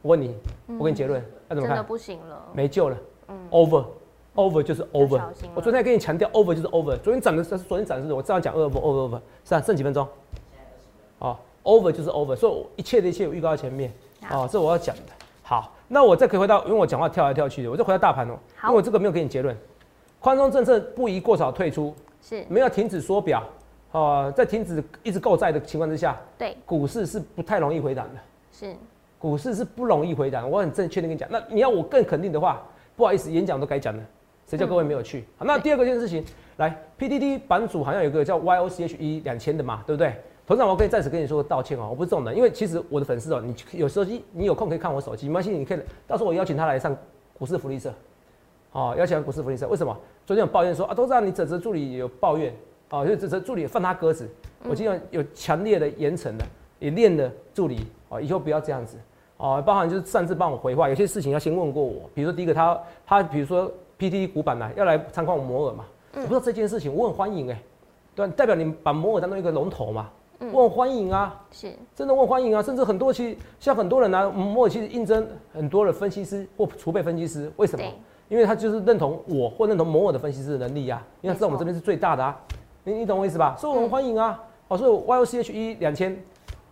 [0.00, 0.34] 我问你，
[0.78, 1.84] 我给你结论，要怎么看真的看？
[1.84, 2.96] 不行了，没救了
[3.28, 3.84] 嗯，over。
[4.34, 5.20] over 就是 over，
[5.54, 6.96] 我昨天还跟你强调 over 就是 over。
[6.96, 10.08] 昨天涨的是昨天涨的是我这样讲 over over over，是啊，剩几分钟？
[11.18, 13.92] 哦，over 就是 over，所以我一切的一切我预告在前面。
[14.22, 15.02] 好哦，这我要讲的。
[15.42, 18.38] 好，那我再可以回到，因为我讲话跳来跳去的，我再回到大盘哦。
[18.56, 19.54] 好因为我这个没有给你结论，
[20.18, 23.46] 宽松政策不宜过早退出，是，没有停止缩表，
[23.90, 28.20] 哦，在停止一直购债的情况之下，对，股市是不太容易回档的。
[28.50, 28.74] 是，
[29.18, 31.28] 股市是不容易回档，我很正确的跟你讲。
[31.30, 32.62] 那你要我更肯定的话，
[32.96, 34.02] 不好意思，演讲都该讲了，
[34.46, 35.26] 谁叫各位没有去？
[35.36, 36.24] 好，那第二个件事情，
[36.56, 40.14] 来，PDD 版主好像有个叫 YOCHE 两千的嘛，对不对？
[40.52, 46.94] 董事长，我可以再次跟你说个道歉哦，我不是这种人，因为其实我的粉丝哦，你有手机，你有空可以看我手机，没关系，你可以到时候我邀请他来上
[47.38, 47.92] 股市福利社，
[48.72, 49.96] 哦，邀请股市福利社，为什么？
[50.26, 52.54] 昨天有抱怨说啊，都知道你泽泽助理有抱怨，
[52.90, 54.28] 哦，就泽泽助理放他鸽子，
[54.68, 56.44] 我今天有强烈的严惩的，
[56.78, 58.98] 也练的助理，哦，以后不要这样子。
[59.38, 62.08] 哦，包含就是擅自帮我回话，有些事情要先问过我。
[62.14, 65.84] 比如说第一个他，他比如说 PT 股板来要来参观我摩尔嘛，
[66.14, 67.60] 我不知道这件事情，我很欢迎哎、
[68.14, 70.08] 对，代表你把摩尔当做一个龙头嘛，
[70.50, 77.84] 我很欢迎啊，是，真的我很欢迎啊，甚至很多其实像很多人啊，摩尔其实应征很多的分析师或储备分析师，为什么？
[78.28, 82.40] 因为他就是认同我或认同某某的分析师的能力呀、因为他知道我们这边是最大的啊，
[82.84, 83.54] 你你懂我意思吧？
[83.58, 86.16] 所以我们欢迎啊，哦，所以 YOCHE 两千。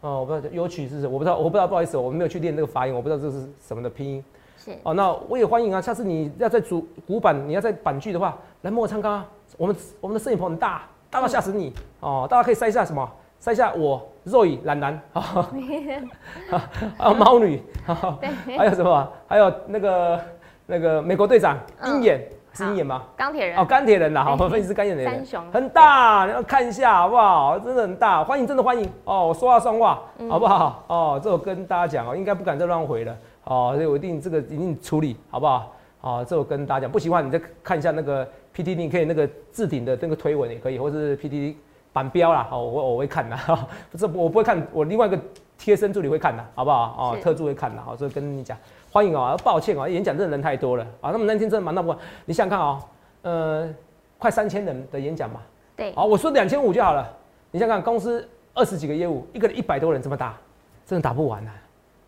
[0.01, 4.25] 哦，我不知道有曲是什么，我不知道，我不知道，不好意思，我没有去练那个发音，我不知道这是什么的拼音。
[4.57, 9.29] 是，哦，那我也欢迎啊，下次你要在主古板，你要在板剧的话，来摸我唱歌啊。
[9.59, 12.27] 我们我们的摄影棚很大，大到吓死你哦。
[12.31, 13.07] 大家可以塞一下什么？
[13.41, 15.51] 塞下我肉乙懒男 啊，
[16.99, 18.19] 还有猫女，啊
[18.57, 19.13] 还有什么？
[19.27, 20.21] 还有那个
[20.67, 22.21] 那个美国队长嗯鹰眼
[22.53, 23.03] 是鹰眼吗？
[23.17, 27.59] 钢铁人哦，，钢铁人呐，好，对分析是钢铁人三雄很大，你要看一下好不好？
[27.59, 29.29] 真的很大，欢迎，真的欢迎哦！
[29.29, 30.85] 我说话算话，嗯好不好？
[30.89, 35.73] 哦，这我跟大家讲哦，应该不敢再乱回了哦，所以我一定这个一定处理，好不好？
[36.03, 41.55] 哦，这我跟大家讲，不喜欢你再看一下那个 PTT，你可以那个置顶的那个推文也可以，或是 PTT
[41.93, 45.19] 版标啦，好，我我会看的， 哈，不是我不会看，我另外一个
[45.59, 46.95] 贴身助理会看的，好不好？
[46.99, 48.57] 哦，特助会看的，好，所以跟你讲，
[48.91, 52.83] 欢迎哦，抱歉哦，演讲真的人太多了啊，那么那天真的忙到不，你想想看哦，
[53.23, 53.75] 呃，
[54.19, 55.41] 快三千人的演讲嘛，
[55.77, 57.09] 对，好，我说两千五就好了。
[57.51, 60.37] 你想想看，公司二十几个业务，一个人一百多人，这么打，
[60.87, 61.53] 真的打不完啊！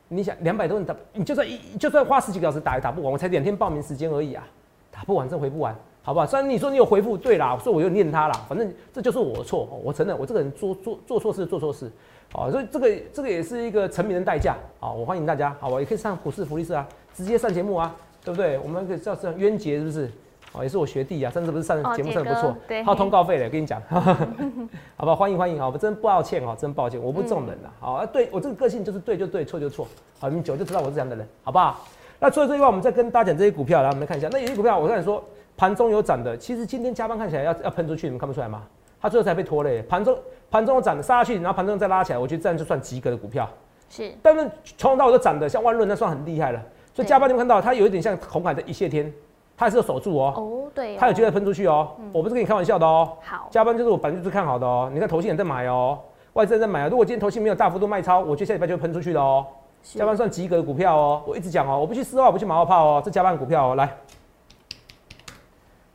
[0.07, 4.47] 你想两百多人打，你就算一就算花十几个小时打也打不完，我才两天报名时间而已啊，
[4.91, 6.27] 打不完真回不完，好不好？
[6.27, 11.91] 虽然你说你有回复，对啦，所以我又念他啦，反正这就是我的错，哦我承认我这个人做做做错事做错事，
[12.35, 14.91] 哦，所以这个这个也是一个成名的代价啊！
[14.91, 15.79] 我欢迎大家，好吧？
[15.79, 18.59] 也可以上股市福利社啊，直接上节目啊，对不对？
[18.59, 20.11] 我们可以叫这样渊杰是不是？
[20.55, 29.87] 哦，也是我学弟啊，上次不是上哦节目上的不错，对还有通告费嘞，跟你讲， 好吧，欢迎欢迎，好，我真抱歉哦，真抱歉，我不是这种人呐，好啊，对我这个个性就是对就对，错就错，
[30.19, 31.81] 好，你们久就知道我是这样的人，好不好？
[32.19, 35.25] 那除了这以外，我们再跟大家讲这些股票，来我们来看一下，那有些股票我跟你说，
[35.63, 38.63] 盘中有涨的，其实今天加班看起来要要喷出去，你们看不出来吗？
[39.01, 40.19] 它最后才被拖累，盘中
[40.51, 43.49] 盘中有涨的杀下去，然后盘中再拉起来，我觉得这样就算及格的股票。
[43.89, 46.61] 是，但是从头到尾都涨的，像万润那算很厉害了。
[46.93, 49.09] 所以加班你们看到它有一点像红海的一泻天，
[49.57, 51.93] 它还是有守住哦，哦，对哦，它有机会喷出去哦。
[52.13, 53.13] 我不是跟你开玩笑的哦。
[53.23, 54.91] 好，加班就是我百分之看好的哦。
[54.93, 55.97] 你看投信也在买哦，
[56.33, 56.89] 外资也在买啊。
[56.89, 59.47] 如果今天投信没有大幅度卖超，我觉得下礼拜就会喷出去的哦。
[59.85, 63.97] 加班算及格的股票哦，我一直讲哦，我不去丝袜，我不去马后炮哦，这加班股票哦，来，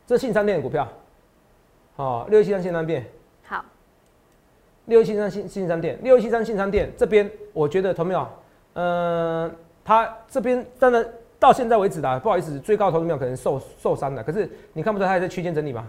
[0.08, 0.88] 这是信三店的股票，
[1.98, 3.06] 哦，六一七三信三店，
[3.44, 3.64] 好，
[4.86, 8.28] 六一七三信信商店，六一七三信商店这边，我觉得投没有，
[8.76, 11.06] 嗯，它这边当然
[11.38, 15.86] 到现在为止的，不好意思，最高投资没有可能受受伤的，可是你看不出它还在区间整理吗？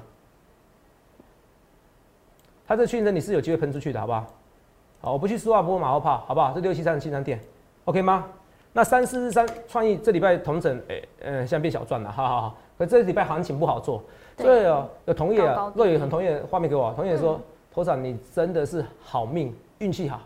[2.66, 4.26] 它这区间整理是有机会喷出去的，好不好？
[5.00, 6.52] 好，我不去说话，不过马后炮，好不好？
[6.52, 7.40] 这六七三的信商店
[7.84, 8.26] ，OK 吗？
[8.72, 12.54] 那三四四三创意这礼拜同整，哎、呃，现在变小赚了，哈哈哈。
[12.78, 14.02] 可这礼拜行情不好做，
[14.36, 14.46] 对。
[14.46, 17.42] 所以哦，有同业啊若雨很同业画面给我，同业说嗯，
[17.74, 20.20] 头长你真的是好命，运气好。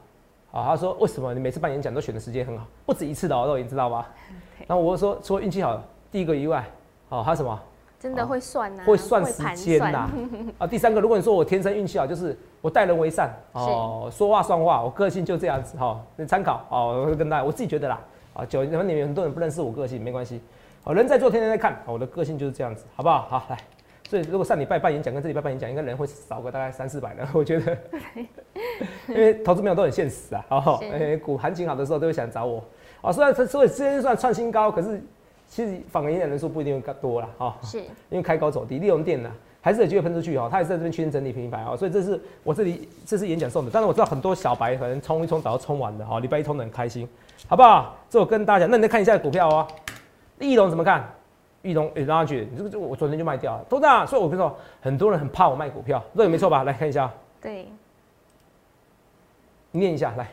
[0.53, 4.05] 啊，他说为什么你每次办演讲都选的时间很好，不止一次的哦，肉你知道吗？
[4.69, 6.65] 然后我就说，除了运气好，第一个以外，
[7.09, 7.59] 哦，还有什么？
[7.99, 10.11] 真的会算呐，会算时盘间呐、
[10.59, 18.01] 啊，第三个，如果你说我天生运气好，就是我待人为善哦，说话算话，我个性就这样子哈、哦，你参考哦，我会跟大家，我自己觉得啦，
[18.35, 20.43] 啊，九，你们你们很多人不认识我个性，没关系，
[20.85, 23.27] 哦，人在做，天天在看，好我的个性就是这样子，好不好？
[23.29, 23.59] 好，来，
[24.09, 27.77] 所以如果上礼拜办演讲跟这礼拜办演讲，应该人会少个大概三四百人， 我觉得。
[29.09, 30.89] 因为投资朋友都很现实啊，哦，是。
[30.91, 32.63] 哎，股行情好的时候都会想找我，
[33.01, 35.01] 哦，虽然所以之前算创新高，可是
[35.49, 37.79] 其实访演讲人数不一定会多了，哈，是。
[37.79, 47.09] 因为开高走低，利用电呢还是有机会喷出去哦，它也是在这边区间整理平盘哦，所以这是我这里这是演讲送的，但是我知道很多小白可能冲一冲早就冲完了哈，礼拜一冲的很开心，
[47.47, 47.97] 好不好？
[48.11, 49.67] 这我跟大家讲，那你再看一下股票哦，
[50.43, 51.09] 翼龙怎么看？
[51.63, 56.65] 翼龙也拉上去，你这个就我昨天就卖掉了，都这样，所以我跟你说，很多人很怕我卖股票，这也没错吧？
[56.65, 57.09] 来看一下，
[57.41, 57.69] 对，
[59.71, 60.27] 念一下来。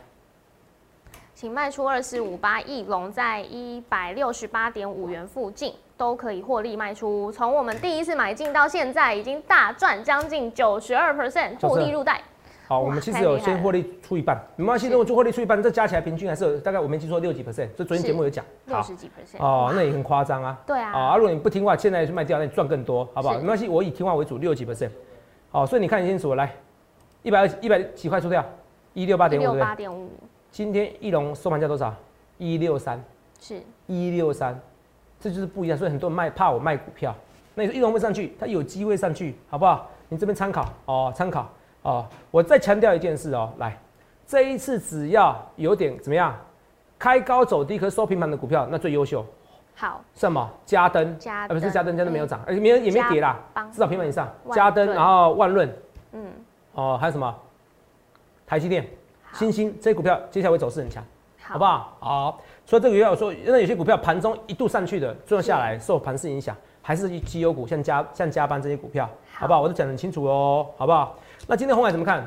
[1.36, 7.32] 请卖出二四五八翼龙在一百六十八点五元附近都可以获利卖出。
[7.32, 12.22] 从我们第一次买进到现在，已经大赚将近九十二 percent 获利入袋。
[12.70, 14.92] 好，我们其实有先获利出一半，没关系，是。
[14.92, 18.46] 如果就获利出一半，这加起来平均还是有大概我没记错六几 percent，所以昨天节目有讲。
[18.68, 19.08] 六十几。
[19.08, 20.56] percent 哦，那也很夸张啊。
[20.68, 20.92] 对啊。
[20.92, 23.34] 啊，如果你不听话，现在去卖掉，那你赚更多，好不好？
[23.34, 23.40] 是。
[23.40, 24.68] 没关系，我以听话为主，六几。
[24.68, 24.92] percent。
[25.50, 26.54] 好，所以你看清楚，来，
[27.24, 28.46] 一百二一百几块出掉，
[28.94, 30.10] 一六八点五五。
[30.52, 31.92] 今天翼龙收盘价多少？
[32.38, 33.04] 一六三，
[33.40, 33.60] 是。
[33.88, 34.62] 一六三，
[35.20, 35.76] 这就是不一样。
[35.76, 37.16] 所以很多人卖怕我卖股票，
[37.56, 39.90] 那你说翼龙会上去，它有机会上去，好不好？
[40.08, 41.52] 你这边参考哦，参考
[41.82, 42.06] 哦。
[42.32, 43.78] 我再强调一件事哦，来，
[44.28, 46.36] 这一次只要有点怎么样，
[46.98, 49.26] 开高走低可是收平盘的股票，那最优秀。
[49.76, 50.50] 好什么？
[50.66, 53.40] 嘉登，嘉啊不是登嘉登，嘉登没有涨，而且没有也没跌啦，
[53.72, 54.28] 至少平盘以上。
[54.44, 55.74] 万嘉登，然后万润，
[56.12, 56.32] 嗯
[56.74, 57.34] 哦，还有什么？
[58.46, 58.86] 台积电、
[59.24, 61.02] 好新兴这些股票接下来会走势很强，
[61.42, 61.98] 好好不好？
[62.00, 69.62] 好，所以这个月我说，那有些股票盘中一度上去的，最后下来受盘势影响，还是绩优股，像加像加班这些股票，好好不好？
[69.62, 71.16] 我都讲得很清楚哦，好不好？
[71.48, 72.26] 那今天红海怎么看？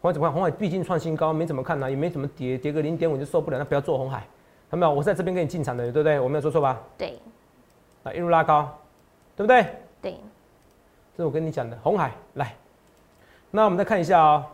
[0.00, 0.32] 红海怎么看？
[0.32, 4.18] 红海毕竟创新高，没怎么看呢、也没怎么跌，跌个零点五就受不了，那不要做红海，
[4.70, 4.92] 看到没有？
[4.92, 6.18] 我是在这边跟你进场的，对不对？
[6.20, 6.80] 我没有说错吧？
[6.96, 7.18] 对
[8.04, 8.78] 啊，一路拉高，
[9.36, 9.66] 对不对？
[10.00, 10.12] 对
[11.16, 12.54] 这是我跟你讲的红海来。
[13.50, 14.44] 那我们再看一下哦，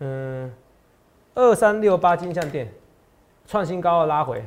[0.00, 0.52] 嗯，
[1.34, 2.68] 二三六八金像店
[3.46, 4.44] 创新高的拉回，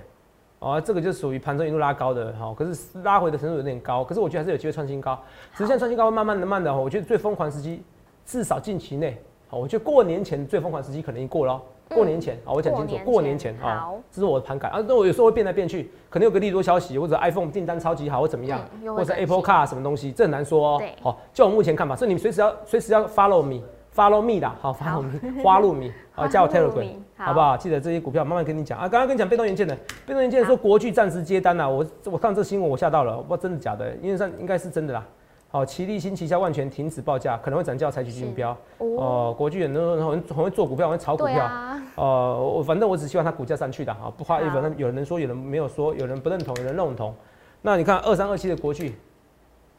[0.59, 5.17] 哦，这个就属于盘中一路拉高的哈、哦，可是拉回的程度有点高，可是我觉得还是有机会创新高。
[5.53, 7.81] 只是现在创新高会慢慢的、慢的哦，我觉得最疯狂时机
[8.29, 11.61] 至少近期内，好，我觉得过年前最疯狂时期可能已经过了哦。
[11.95, 14.79] 过年前啊、我讲清楚，过过年年前啊、这是我的盘感啊。
[14.87, 18.61] 那我有时候会变来变去，可能有个利多消息，或者 iPhone 订单超级好，或怎么样，
[18.95, 20.93] 或者 Apple Car 什么东西，这很难说哦对。
[21.01, 27.57] 好，就我目前看法，所以你们随时要随时要 follow me，follow me 的，好，follow me，花路 me，好，加 我 Telegram，好好不好？
[27.57, 28.87] 记得这些股票慢慢跟你讲啊。
[28.87, 35.03] 刚刚跟你讲被动元件的，被动元件说国巨暂时接单了，我我看这新闻我吓到了，我不知道真的假的，因为上应该是真的啦。
[35.51, 38.51] 好，奇力新、旗下万全停止报价，可能会涨价，采取竞标。
[38.77, 41.33] 哦哦，国巨很多人很很会做股票，很会炒股票。
[41.33, 47.15] 对啊呃，我反正我只希望它股价上去的哈，不花一好反正有人说，有人没有说，有人不认同，有人认同。
[47.63, 48.95] 那你看二三二七的国巨，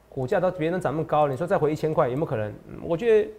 [0.09, 2.51] 股价都别人涨那么高，你说再回一千块有没有可能？
[2.69, 3.31] 嗯我觉得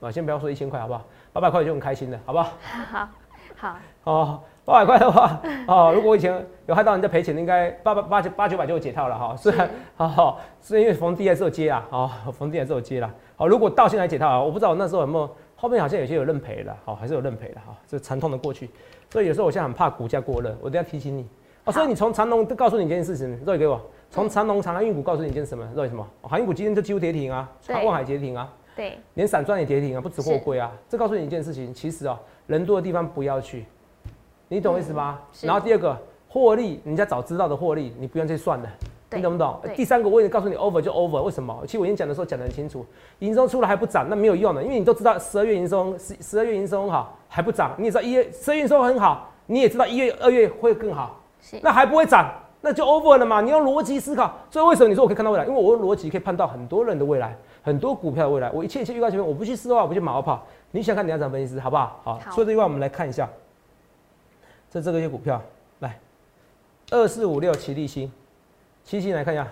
[0.00, 1.04] 啊，先不要说一千块好不好？
[1.32, 2.50] 八百块就很开心了，好不好？
[2.90, 3.08] 好
[3.56, 6.32] 好哦，八百块的话，哦，如果我以前
[6.66, 9.34] 有害到人家赔钱，应该八百八九八九百就有解套了哈。
[9.36, 13.12] 虽然， 哦，是因为逢低还是有接啦，哦， 逢低还是有接啦。
[13.34, 18.70] 好，如果到现在解套啊，我不知道我那时候有没有，后面好像有些有认赔了，好，还是有认赔的哈，这惨痛的过去。
[19.10, 21.26] 所以有时候我现在很怕股价过热，我都要提醒你。
[21.64, 25.68] 哦，所以你从长隆告诉你一件事情，肉给我，从长隆长安运股告诉你一件什么？
[25.74, 26.06] 肉什么？
[26.20, 28.48] 哦航运股今天就几乎跌停啊，对万海跌停啊。
[28.76, 30.70] 对连散装也跌停啊，不止货是柜啊。
[30.88, 33.66] 这告诉你一件事情，其实啊、人多的地方不要去，
[34.52, 35.16] 你懂我意思吗？
[35.32, 35.96] 是然后第二个，
[36.28, 38.68] 获利，人家早知道的获利，你不用去算了。
[39.12, 39.60] 你懂不懂？
[39.76, 41.56] 第三个，我已经告诉你，over 就 over，为什么？
[41.66, 42.84] 其实我已经讲的时候讲得很清楚，
[43.20, 51.20] 营收出来还不涨，那没有用的，因为你都知道十二月营收十十二月营收很好，还不涨，你也知道一月十二月营收很好，你也知道一月二月会更好，
[51.62, 52.28] 那还不会涨，
[52.60, 53.40] 那就 over 了嘛。
[53.40, 55.44] 你用逻辑思考，所以为什么你说我可以看到未来？
[55.44, 58.50] 因为我用逻辑可以判到很多人的未来，很多股票的未来。
[58.52, 60.44] 我一切一切预告前面，我不去试的话，我不去马后炮。
[60.72, 62.00] 你想看你要怎么分析师，好不好？
[62.02, 62.14] 好。
[62.14, 63.28] 好所以这句话我们来看一下，
[64.70, 65.42] 这这个些股票，
[65.80, 65.98] 来，
[66.90, 68.10] 二四五六齐立新，
[68.84, 69.46] 齐力新来看一下，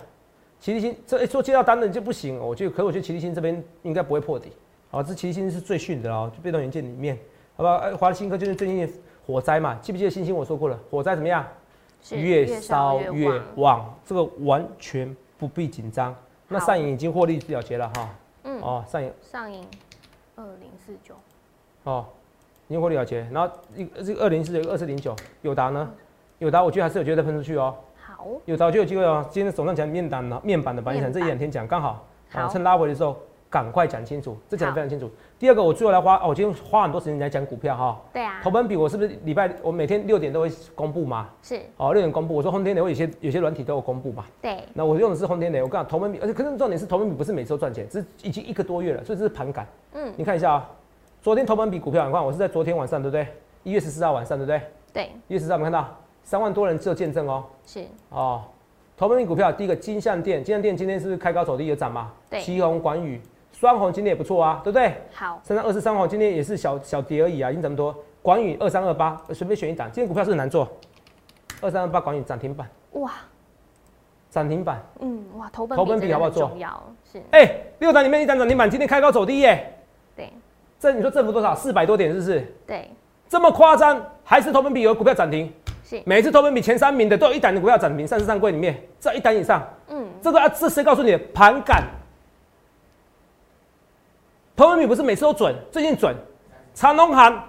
[0.59, 4.51] 齐立新这哎说接到单的就不行，我觉得，可我觉得齐立新这边应该不会破底。
[4.89, 7.17] 好，这齐力新是最逊的哦，就被动元件里面，
[7.55, 7.75] 好不好？
[7.75, 8.91] 哎，华新科就是最近
[9.27, 11.45] 火灾嘛，记不记得星星我说过了，火灾怎么样？
[12.11, 16.15] 越烧越旺旺，这个完全不必紧张。
[16.47, 18.09] 那上影已经获利了结了哈，
[18.43, 19.67] 嗯哦，上影上影
[20.37, 21.13] 二零四九
[21.83, 22.05] 哦，
[22.69, 25.89] 已经获利了结，然后一个这个二零四九二四零九，友达呢？
[26.37, 29.25] 友达我觉得还是有机会再喷出去哦，好友达就有机会哦。
[29.31, 33.17] 今天手上讲面板呢，面板的板板这一两天讲刚好，好啊，趁拉回的时候
[33.49, 35.09] 赶快讲清楚，这讲的非常清楚。
[35.39, 37.99] 第二个，我最后来花，哦，我今天花很多时间来讲股票哈。
[38.13, 41.27] 对啊投，本比我是不是礼拜我每天六点都会公布嘛？
[41.41, 42.35] 是，哦，六点公布。
[42.35, 44.23] 我说轰天雷，我有些有些软体都有公布嘛。
[44.39, 49.67] 对，那我用的是轰天雷，我跟你讲投本比，而且可是重点是投本比不是每次都赚钱，是已经一个多月了，所以这是盘感。
[49.93, 50.69] 嗯，你看一下啊、
[51.29, 53.27] 昨天投本比股票，很快我是在昨天晚上，对不对？
[53.61, 54.61] 一月十四号晚上，对不对？
[54.91, 57.43] 对，一月十四号我们看到三万多人做见证哦。
[57.67, 58.41] 是，哦，
[58.97, 62.11] 投本比股票第一个金象店，金象店今天是不是开高走低有涨嘛？
[62.31, 64.91] 对旗红、广宇、双红今天也不错啊，对不对？
[65.13, 67.95] 好，三三二四三红今天也是小小跌而已啊，已经这么多。
[68.23, 70.67] 广宇二三二八，随便选一档，今天股票是很难做。
[71.61, 73.11] 二三二八广宇涨停板，哇，
[74.31, 74.83] 涨停板。
[74.99, 79.77] 嗯，哇，投本投本比好不好做重要，是，哎、六档里面一档涨停板，今天开高走低耶、
[80.15, 80.33] 对，
[80.79, 81.53] 这你说政府多少？
[81.53, 82.55] 四百多点是不是？
[82.65, 82.89] 对，
[83.27, 85.51] 这么夸张，还是投本比有股票涨停？
[85.83, 91.19] 是，每次投本比前三名的都有一档的股票涨停，上市上柜里面只要一档以上，嗯，这个啊，这谁告诉你的？
[91.33, 91.83] 盘感。
[94.55, 96.15] 投本比不是每次都准，最近准。
[96.73, 97.43] 长隆行，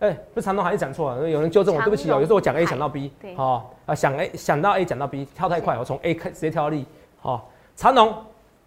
[0.00, 6.86] 哎、不是长隆行，讲错了，有人纠正我，长对不起哦、荣有时候我讲 A 海想到 B，对哦，啊想 A 想到 A 讲到 B，跳太快，我从 A 开直接跳到 D，
[7.22, 7.40] 哦，
[7.76, 8.14] 长隆、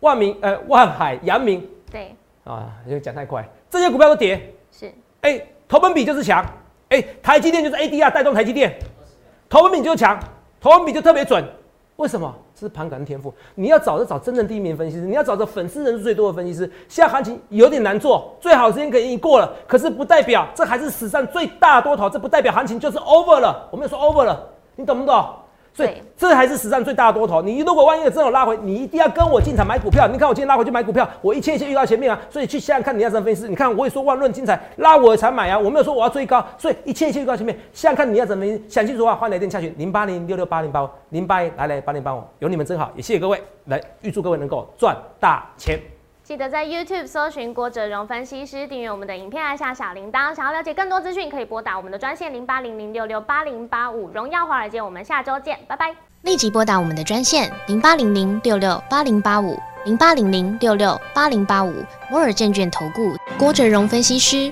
[0.02, 2.16] 万明、呃万海、阳明对，
[2.48, 6.46] 啊，因为讲太快，这些股票都跌，是，哎、投本比就是强，
[6.90, 8.80] 哎、台积电就是 ADR 带动台积电，
[9.50, 10.18] 投本比就是强，
[10.62, 11.44] 投本比就特别准，
[11.98, 12.34] 为什么？
[12.56, 16.72] 这是盘感天赋，你要找就找真正第一名分析师，你要找着粉丝人数最多的分析师。
[16.88, 24.44] 现在行情有点难做，最好时间可以已经过了，可是不代表这还是史上最大多头，这不代表行情就是 over 了，我没有说 over 了，
[24.76, 25.36] 你懂不懂？
[25.78, 27.40] 所以对这还是史上最大的多头。
[27.40, 30.08] 你如果万一有真有拉回，你一定要跟我进场买股票。
[30.12, 33.48] 你看我今天拉回去买股票，我一切一切预到前面啊，所以去想想看你要怎么分析师。
[33.48, 38.64] 你看我也说万论精彩，拉我才买啊，我没有说我要追高，所以一切一切预到前面，想想看你要怎么分析。
[38.68, 45.80] 想清楚的话，欢迎来电洽询零八零六六八零八五零八一来来八零八五，有你们真好，也谢谢各位，来预祝各位能够赚大钱。
[46.28, 50.36] 记得在 YouTube 搜寻郭哲荣分析师，订阅我们的影片，按下小铃铛。
[50.36, 54.10] 想要了解更多资讯，可以拨打我们的专线零八零零六六八零八五。
[54.10, 55.96] 荣耀华尔街，我们下周见，拜拜。
[56.24, 61.74] 立即拨打我们的专线零八零零六六八零八五零八零零六六八零八五
[62.12, 64.52] 摩尔证券投顾郭哲荣分析师。